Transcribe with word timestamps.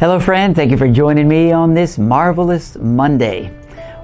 Hello, 0.00 0.18
friend. 0.18 0.56
Thank 0.56 0.70
you 0.70 0.78
for 0.78 0.88
joining 0.88 1.28
me 1.28 1.52
on 1.52 1.74
this 1.74 1.98
marvelous 1.98 2.74
Monday. 2.74 3.52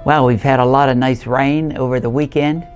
Wow, 0.04 0.26
we've 0.26 0.42
had 0.42 0.60
a 0.60 0.64
lot 0.66 0.90
of 0.90 0.98
nice 0.98 1.26
rain 1.26 1.74
over 1.78 2.00
the 2.00 2.10
weekend, 2.10 2.66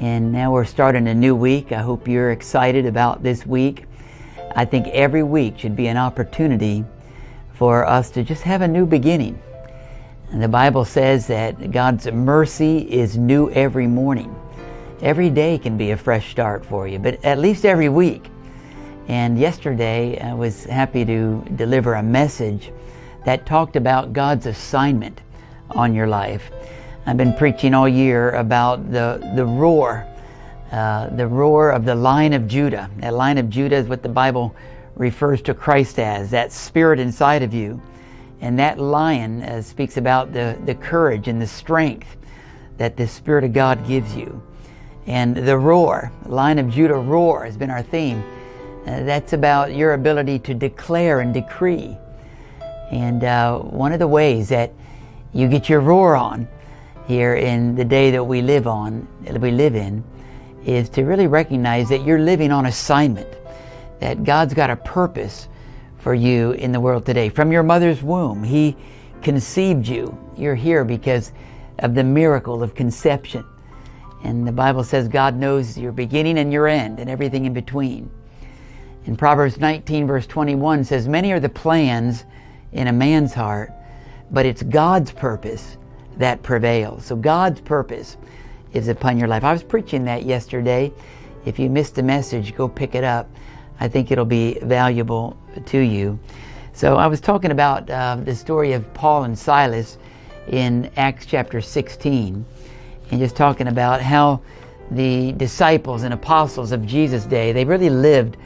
and 0.00 0.32
now 0.32 0.50
we're 0.50 0.64
starting 0.64 1.06
a 1.06 1.14
new 1.14 1.36
week. 1.36 1.70
I 1.70 1.80
hope 1.80 2.08
you're 2.08 2.32
excited 2.32 2.84
about 2.84 3.22
this 3.22 3.46
week. 3.46 3.84
I 4.56 4.64
think 4.64 4.88
every 4.88 5.22
week 5.22 5.56
should 5.56 5.76
be 5.76 5.86
an 5.86 5.96
opportunity 5.96 6.84
for 7.54 7.86
us 7.86 8.10
to 8.10 8.24
just 8.24 8.42
have 8.42 8.60
a 8.60 8.66
new 8.66 8.86
beginning. 8.86 9.40
And 10.32 10.42
the 10.42 10.48
Bible 10.48 10.84
says 10.84 11.28
that 11.28 11.70
God's 11.70 12.10
mercy 12.10 12.78
is 12.90 13.16
new 13.16 13.52
every 13.52 13.86
morning. 13.86 14.34
Every 15.00 15.30
day 15.30 15.58
can 15.58 15.78
be 15.78 15.92
a 15.92 15.96
fresh 15.96 16.32
start 16.32 16.66
for 16.66 16.88
you, 16.88 16.98
but 16.98 17.24
at 17.24 17.38
least 17.38 17.64
every 17.64 17.88
week. 17.88 18.27
And 19.08 19.38
yesterday, 19.38 20.20
I 20.20 20.34
was 20.34 20.64
happy 20.64 21.02
to 21.06 21.42
deliver 21.56 21.94
a 21.94 22.02
message 22.02 22.70
that 23.24 23.46
talked 23.46 23.74
about 23.74 24.12
God's 24.12 24.44
assignment 24.44 25.22
on 25.70 25.94
your 25.94 26.06
life. 26.06 26.50
I've 27.06 27.16
been 27.16 27.32
preaching 27.32 27.72
all 27.72 27.88
year 27.88 28.32
about 28.32 28.92
the, 28.92 29.26
the 29.34 29.46
roar, 29.46 30.06
uh, 30.70 31.08
the 31.08 31.26
roar 31.26 31.70
of 31.70 31.86
the 31.86 31.94
Lion 31.94 32.34
of 32.34 32.46
Judah. 32.46 32.90
That 32.98 33.14
Lion 33.14 33.38
of 33.38 33.48
Judah 33.48 33.76
is 33.76 33.88
what 33.88 34.02
the 34.02 34.10
Bible 34.10 34.54
refers 34.94 35.40
to 35.42 35.54
Christ 35.54 35.98
as, 35.98 36.30
that 36.32 36.52
spirit 36.52 37.00
inside 37.00 37.42
of 37.42 37.54
you. 37.54 37.80
And 38.42 38.58
that 38.58 38.78
lion 38.78 39.42
uh, 39.42 39.62
speaks 39.62 39.96
about 39.96 40.32
the, 40.32 40.58
the 40.66 40.74
courage 40.74 41.28
and 41.28 41.40
the 41.40 41.46
strength 41.46 42.16
that 42.76 42.96
the 42.96 43.08
Spirit 43.08 43.44
of 43.44 43.52
God 43.52 43.86
gives 43.86 44.14
you. 44.14 44.42
And 45.06 45.34
the 45.34 45.58
roar, 45.58 46.12
Lion 46.26 46.58
of 46.58 46.68
Judah 46.68 46.94
roar, 46.94 47.44
has 47.44 47.56
been 47.56 47.70
our 47.70 47.82
theme. 47.82 48.22
Uh, 48.88 49.02
that's 49.02 49.34
about 49.34 49.74
your 49.74 49.92
ability 49.92 50.38
to 50.38 50.54
declare 50.54 51.20
and 51.20 51.34
decree. 51.34 51.94
And 52.90 53.22
uh, 53.22 53.58
one 53.58 53.92
of 53.92 53.98
the 53.98 54.08
ways 54.08 54.48
that 54.48 54.72
you 55.34 55.46
get 55.46 55.68
your 55.68 55.80
roar 55.80 56.16
on 56.16 56.48
here 57.06 57.34
in 57.34 57.74
the 57.74 57.84
day 57.84 58.10
that 58.12 58.24
we 58.24 58.40
live 58.40 58.66
on, 58.66 59.06
that 59.24 59.38
we 59.38 59.50
live 59.50 59.74
in, 59.74 60.02
is 60.64 60.88
to 60.90 61.02
really 61.02 61.26
recognize 61.26 61.90
that 61.90 62.02
you're 62.02 62.18
living 62.18 62.50
on 62.50 62.64
assignment, 62.64 63.28
that 64.00 64.24
God's 64.24 64.54
got 64.54 64.70
a 64.70 64.76
purpose 64.76 65.48
for 65.98 66.14
you 66.14 66.52
in 66.52 66.72
the 66.72 66.80
world 66.80 67.04
today. 67.04 67.28
From 67.28 67.52
your 67.52 67.62
mother's 67.62 68.02
womb, 68.02 68.42
He 68.42 68.74
conceived 69.20 69.86
you. 69.86 70.16
You're 70.34 70.54
here 70.54 70.86
because 70.86 71.32
of 71.80 71.94
the 71.94 72.04
miracle 72.04 72.62
of 72.62 72.74
conception. 72.74 73.44
And 74.24 74.48
the 74.48 74.52
Bible 74.52 74.82
says 74.82 75.08
God 75.08 75.36
knows 75.36 75.76
your 75.76 75.92
beginning 75.92 76.38
and 76.38 76.50
your 76.50 76.66
end 76.68 77.00
and 77.00 77.10
everything 77.10 77.44
in 77.44 77.52
between. 77.52 78.10
In 79.08 79.16
Proverbs 79.16 79.56
19, 79.56 80.06
verse 80.06 80.26
21 80.26 80.84
says, 80.84 81.08
Many 81.08 81.32
are 81.32 81.40
the 81.40 81.48
plans 81.48 82.26
in 82.72 82.88
a 82.88 82.92
man's 82.92 83.32
heart, 83.32 83.72
but 84.30 84.44
it's 84.44 84.62
God's 84.62 85.12
purpose 85.12 85.78
that 86.18 86.42
prevails. 86.42 87.06
So 87.06 87.16
God's 87.16 87.62
purpose 87.62 88.18
is 88.74 88.88
upon 88.88 89.16
your 89.16 89.26
life. 89.26 89.44
I 89.44 89.52
was 89.52 89.62
preaching 89.62 90.04
that 90.04 90.26
yesterday. 90.26 90.92
If 91.46 91.58
you 91.58 91.70
missed 91.70 91.94
the 91.94 92.02
message, 92.02 92.54
go 92.54 92.68
pick 92.68 92.94
it 92.94 93.02
up. 93.02 93.30
I 93.80 93.88
think 93.88 94.10
it'll 94.10 94.26
be 94.26 94.58
valuable 94.60 95.38
to 95.64 95.78
you. 95.78 96.18
So 96.74 96.96
I 96.96 97.06
was 97.06 97.22
talking 97.22 97.50
about 97.50 97.88
uh, 97.88 98.16
the 98.16 98.34
story 98.34 98.74
of 98.74 98.92
Paul 98.92 99.24
and 99.24 99.38
Silas 99.38 99.96
in 100.48 100.90
Acts 100.98 101.24
chapter 101.24 101.62
16, 101.62 102.44
and 103.10 103.18
just 103.18 103.36
talking 103.36 103.68
about 103.68 104.02
how 104.02 104.42
the 104.90 105.32
disciples 105.32 106.02
and 106.02 106.12
apostles 106.12 106.72
of 106.72 106.84
Jesus' 106.84 107.24
day, 107.24 107.52
they 107.52 107.64
really 107.64 107.88
lived 107.88 108.36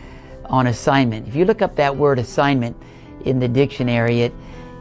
on 0.47 0.67
assignment. 0.67 1.29
If 1.29 1.35
you 1.35 1.45
look 1.45 1.63
up 1.63 1.77
that 1.77 1.97
word 1.97 2.19
assignment 2.19 2.77
in 3.25 3.39
the 3.39 3.49
dictionary, 3.49 4.23
it, 4.23 4.33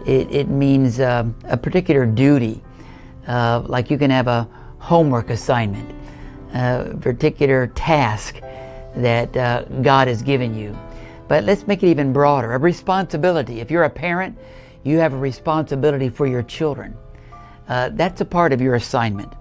it, 0.05 0.31
it 0.31 0.49
means 0.49 0.99
uh, 0.99 1.25
a 1.45 1.57
particular 1.57 2.05
duty. 2.05 2.61
Uh, 3.27 3.63
like 3.67 3.91
you 3.91 3.97
can 3.97 4.09
have 4.09 4.27
a 4.27 4.47
homework 4.79 5.29
assignment, 5.29 5.89
a 6.53 6.97
particular 6.99 7.67
task 7.67 8.41
that 8.95 9.35
uh, 9.37 9.63
God 9.81 10.07
has 10.07 10.21
given 10.21 10.57
you. 10.57 10.77
But 11.27 11.43
let's 11.45 11.65
make 11.65 11.83
it 11.83 11.87
even 11.87 12.11
broader 12.11 12.53
a 12.53 12.57
responsibility. 12.57 13.61
If 13.61 13.71
you're 13.71 13.85
a 13.85 13.89
parent, 13.89 14.37
you 14.83 14.97
have 14.97 15.13
a 15.13 15.17
responsibility 15.17 16.09
for 16.09 16.25
your 16.27 16.43
children. 16.43 16.97
Uh, 17.67 17.89
that's 17.93 18.19
a 18.21 18.25
part 18.25 18.51
of 18.51 18.59
your 18.59 18.75
assignment. 18.75 19.31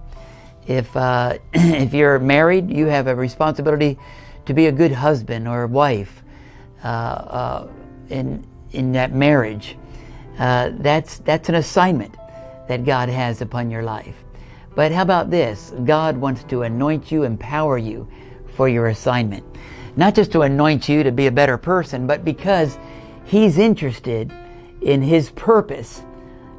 If, 0.67 0.95
uh, 0.95 1.39
if 1.53 1.93
you're 1.93 2.19
married, 2.19 2.69
you 2.69 2.85
have 2.85 3.07
a 3.07 3.15
responsibility 3.15 3.97
to 4.45 4.53
be 4.53 4.67
a 4.67 4.71
good 4.71 4.91
husband 4.91 5.47
or 5.47 5.67
wife 5.67 6.23
uh, 6.83 6.87
uh, 6.87 7.67
in, 8.09 8.45
in 8.71 8.91
that 8.93 9.13
marriage. 9.13 9.77
Uh, 10.39 10.71
that's, 10.79 11.19
that's 11.19 11.49
an 11.49 11.55
assignment 11.55 12.15
that 12.67 12.85
God 12.85 13.09
has 13.09 13.41
upon 13.41 13.69
your 13.69 13.83
life. 13.83 14.15
But 14.75 14.91
how 14.91 15.01
about 15.01 15.29
this? 15.29 15.73
God 15.83 16.17
wants 16.17 16.43
to 16.45 16.63
anoint 16.63 17.11
you, 17.11 17.23
empower 17.23 17.77
you 17.77 18.07
for 18.55 18.69
your 18.69 18.87
assignment. 18.87 19.45
Not 19.95 20.15
just 20.15 20.31
to 20.31 20.41
anoint 20.41 20.87
you 20.87 21.03
to 21.03 21.11
be 21.11 21.27
a 21.27 21.31
better 21.31 21.57
person, 21.57 22.07
but 22.07 22.23
because 22.23 22.77
He's 23.25 23.57
interested 23.57 24.31
in 24.81 25.01
His 25.01 25.29
purpose 25.31 26.03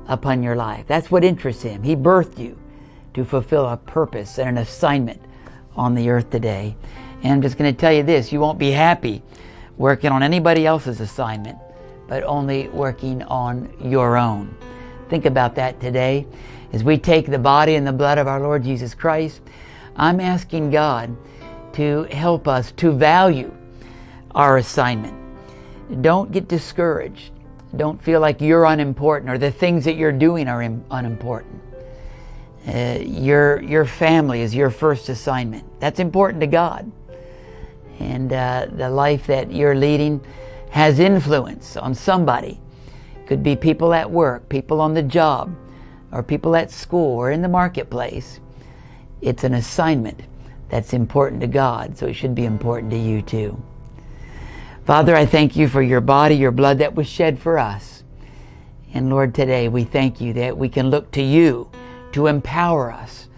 upon 0.06 0.42
your 0.42 0.54
life. 0.54 0.86
That's 0.86 1.10
what 1.10 1.24
interests 1.24 1.62
Him. 1.62 1.82
He 1.82 1.96
birthed 1.96 2.38
you 2.38 2.58
to 3.14 3.24
fulfill 3.24 3.66
a 3.66 3.76
purpose 3.76 4.38
and 4.38 4.50
an 4.50 4.58
assignment 4.58 5.20
on 5.74 5.94
the 5.94 6.10
earth 6.10 6.30
today. 6.30 6.76
And 7.22 7.32
I'm 7.32 7.42
just 7.42 7.56
going 7.56 7.72
to 7.72 7.78
tell 7.78 7.92
you 7.92 8.02
this 8.02 8.32
you 8.32 8.40
won't 8.40 8.58
be 8.58 8.70
happy 8.70 9.22
working 9.76 10.10
on 10.10 10.22
anybody 10.22 10.66
else's 10.66 11.00
assignment, 11.00 11.58
but 12.08 12.22
only 12.24 12.68
working 12.68 13.22
on 13.24 13.72
your 13.80 14.16
own. 14.16 14.54
Think 15.08 15.24
about 15.24 15.54
that 15.56 15.80
today. 15.80 16.26
As 16.72 16.82
we 16.82 16.98
take 16.98 17.26
the 17.26 17.38
body 17.38 17.74
and 17.74 17.86
the 17.86 17.92
blood 17.92 18.18
of 18.18 18.26
our 18.26 18.40
Lord 18.40 18.64
Jesus 18.64 18.94
Christ, 18.94 19.42
I'm 19.96 20.20
asking 20.20 20.70
God 20.70 21.16
to 21.74 22.04
help 22.04 22.48
us 22.48 22.72
to 22.72 22.92
value 22.92 23.54
our 24.34 24.56
assignment. 24.56 25.18
Don't 26.00 26.32
get 26.32 26.48
discouraged. 26.48 27.30
Don't 27.76 28.02
feel 28.02 28.20
like 28.20 28.40
you're 28.40 28.64
unimportant 28.64 29.30
or 29.30 29.38
the 29.38 29.50
things 29.50 29.84
that 29.84 29.96
you're 29.96 30.12
doing 30.12 30.48
are 30.48 30.62
unimportant. 30.62 31.62
Uh, 32.66 32.98
your, 33.00 33.60
your 33.62 33.84
family 33.84 34.40
is 34.40 34.54
your 34.54 34.70
first 34.70 35.08
assignment. 35.08 35.64
That's 35.80 35.98
important 35.98 36.40
to 36.42 36.46
God 36.46 36.90
and 38.02 38.32
uh, 38.32 38.66
the 38.72 38.90
life 38.90 39.26
that 39.28 39.52
you're 39.52 39.74
leading 39.74 40.20
has 40.70 40.98
influence 40.98 41.76
on 41.76 41.94
somebody. 41.94 42.60
Could 43.26 43.42
be 43.42 43.56
people 43.56 43.94
at 43.94 44.10
work, 44.10 44.48
people 44.48 44.80
on 44.80 44.94
the 44.94 45.02
job, 45.02 45.54
or 46.10 46.22
people 46.22 46.56
at 46.56 46.70
school 46.70 47.16
or 47.16 47.30
in 47.30 47.40
the 47.40 47.48
marketplace. 47.48 48.40
It's 49.20 49.44
an 49.44 49.54
assignment 49.54 50.20
that's 50.68 50.92
important 50.92 51.40
to 51.42 51.46
God, 51.46 51.96
so 51.96 52.06
it 52.06 52.14
should 52.14 52.34
be 52.34 52.44
important 52.44 52.90
to 52.90 52.98
you 52.98 53.22
too. 53.22 53.62
Father, 54.84 55.14
I 55.14 55.24
thank 55.24 55.54
you 55.54 55.68
for 55.68 55.80
your 55.80 56.00
body, 56.00 56.34
your 56.34 56.50
blood 56.50 56.78
that 56.78 56.94
was 56.94 57.06
shed 57.06 57.38
for 57.38 57.58
us. 57.58 58.02
And 58.92 59.08
Lord, 59.08 59.34
today 59.34 59.68
we 59.68 59.84
thank 59.84 60.20
you 60.20 60.32
that 60.34 60.58
we 60.58 60.68
can 60.68 60.90
look 60.90 61.12
to 61.12 61.22
you 61.22 61.70
to 62.12 62.26
empower 62.26 62.90
us 62.90 63.28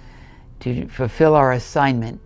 to 0.60 0.88
fulfill 0.88 1.34
our 1.34 1.52
assignment 1.52 2.20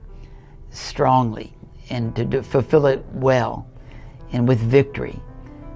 strongly 0.71 1.58
and 1.91 2.15
to 2.17 2.43
fulfill 2.43 2.87
it 2.87 3.05
well 3.13 3.67
and 4.33 4.47
with 4.47 4.59
victory, 4.59 5.19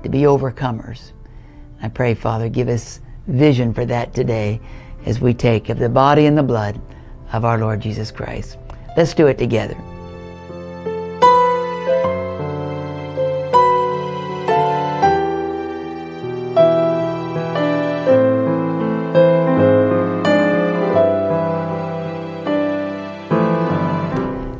to 0.02 0.08
be 0.08 0.20
overcomers. 0.20 1.12
I 1.82 1.88
pray, 1.88 2.14
Father, 2.14 2.48
give 2.48 2.68
us 2.68 3.00
vision 3.26 3.72
for 3.72 3.84
that 3.86 4.14
today 4.14 4.60
as 5.06 5.20
we 5.20 5.34
take 5.34 5.68
of 5.68 5.78
the 5.78 5.88
body 5.88 6.26
and 6.26 6.36
the 6.36 6.42
blood 6.42 6.80
of 7.32 7.44
our 7.44 7.58
Lord 7.58 7.80
Jesus 7.80 8.10
Christ. 8.10 8.58
Let's 8.96 9.14
do 9.14 9.26
it 9.26 9.38
together. 9.38 9.76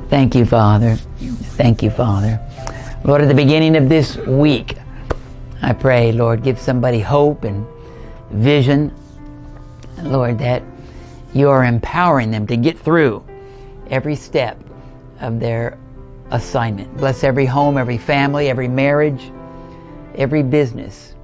Thank 0.08 0.34
you, 0.34 0.46
Father. 0.46 0.98
Thank 1.56 1.82
you, 1.82 1.90
Father. 1.90 2.40
Lord, 3.04 3.20
at 3.20 3.28
the 3.28 3.34
beginning 3.34 3.76
of 3.76 3.90
this 3.90 4.16
week, 4.16 4.78
I 5.60 5.74
pray, 5.74 6.10
Lord, 6.10 6.42
give 6.42 6.58
somebody 6.58 6.98
hope 6.98 7.44
and 7.44 7.66
vision. 8.30 8.90
Lord, 10.02 10.38
that 10.38 10.62
you 11.34 11.50
are 11.50 11.64
empowering 11.64 12.30
them 12.30 12.46
to 12.46 12.56
get 12.56 12.78
through 12.78 13.22
every 13.90 14.16
step 14.16 14.58
of 15.20 15.40
their 15.40 15.78
assignment. 16.30 16.96
Bless 16.96 17.22
every 17.22 17.44
home, 17.44 17.76
every 17.76 17.98
family, 17.98 18.48
every 18.48 18.68
marriage, 18.68 19.30
every 20.14 20.42
business. 20.42 21.14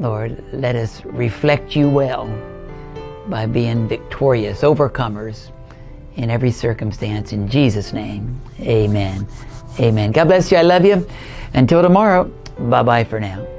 Lord, 0.00 0.44
let 0.52 0.74
us 0.74 1.04
reflect 1.04 1.76
you 1.76 1.88
well 1.88 2.26
by 3.28 3.46
being 3.46 3.86
victorious, 3.86 4.62
overcomers 4.62 5.53
in 6.16 6.30
every 6.30 6.50
circumstance. 6.50 7.32
In 7.32 7.48
Jesus' 7.48 7.92
name, 7.92 8.40
amen. 8.60 9.26
Amen. 9.80 10.12
God 10.12 10.24
bless 10.26 10.52
you. 10.52 10.58
I 10.58 10.62
love 10.62 10.84
you. 10.84 11.06
Until 11.54 11.82
tomorrow, 11.82 12.24
bye 12.58 12.82
bye 12.82 13.04
for 13.04 13.18
now. 13.20 13.53